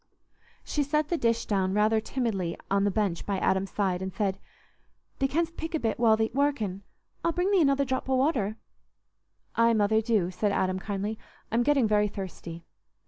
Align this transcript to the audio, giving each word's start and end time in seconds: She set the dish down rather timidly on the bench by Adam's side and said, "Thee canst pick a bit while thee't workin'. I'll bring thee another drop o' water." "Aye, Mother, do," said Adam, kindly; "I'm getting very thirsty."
She 0.63 0.81
set 0.81 1.09
the 1.09 1.15
dish 1.17 1.45
down 1.45 1.75
rather 1.75 2.01
timidly 2.01 2.57
on 2.71 2.85
the 2.85 2.89
bench 2.89 3.23
by 3.23 3.37
Adam's 3.37 3.69
side 3.69 4.01
and 4.01 4.11
said, 4.11 4.39
"Thee 5.19 5.27
canst 5.27 5.57
pick 5.57 5.75
a 5.75 5.79
bit 5.79 5.99
while 5.99 6.17
thee't 6.17 6.33
workin'. 6.33 6.81
I'll 7.23 7.33
bring 7.33 7.51
thee 7.51 7.61
another 7.61 7.85
drop 7.85 8.09
o' 8.09 8.15
water." 8.15 8.57
"Aye, 9.55 9.73
Mother, 9.73 10.01
do," 10.01 10.31
said 10.31 10.51
Adam, 10.51 10.79
kindly; 10.79 11.19
"I'm 11.51 11.61
getting 11.61 11.87
very 11.87 12.07
thirsty." 12.07 12.65